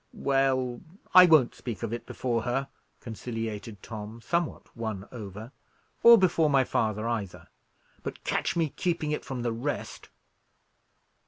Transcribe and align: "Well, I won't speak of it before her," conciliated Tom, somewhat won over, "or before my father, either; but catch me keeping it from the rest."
"Well, 0.13 0.81
I 1.13 1.27
won't 1.27 1.53
speak 1.53 1.83
of 1.83 1.93
it 1.93 2.07
before 2.07 2.41
her," 2.41 2.69
conciliated 3.01 3.83
Tom, 3.83 4.19
somewhat 4.19 4.75
won 4.75 5.07
over, 5.11 5.51
"or 6.01 6.17
before 6.17 6.49
my 6.49 6.63
father, 6.63 7.07
either; 7.07 7.49
but 8.01 8.23
catch 8.23 8.55
me 8.55 8.69
keeping 8.69 9.11
it 9.11 9.23
from 9.23 9.43
the 9.43 9.53
rest." 9.53 10.09